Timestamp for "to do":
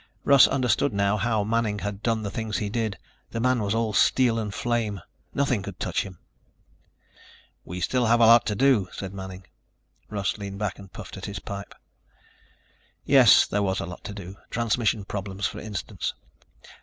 8.47-8.87, 14.05-14.37